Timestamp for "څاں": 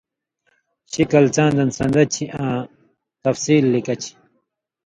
1.35-1.49